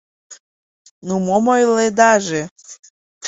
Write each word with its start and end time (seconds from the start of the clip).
Ну 1.05 1.13
мом 1.25 1.45
ойледаже? 1.53 2.41